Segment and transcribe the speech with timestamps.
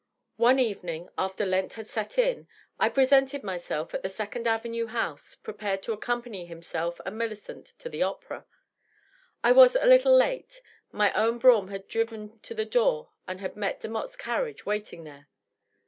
[0.37, 2.47] One evening, after Lent had set in,
[2.79, 7.87] I present^ myself at the Second Avenue house, prepared to accompany himself and Millicent to
[7.87, 8.47] the opera.
[9.43, 13.55] I was a little late; my own brougham had driven to the door and had
[13.55, 15.27] met Demotte^s carriage, waiting there.